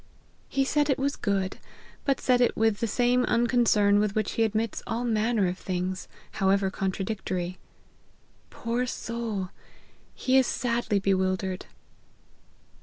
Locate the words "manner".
5.03-5.45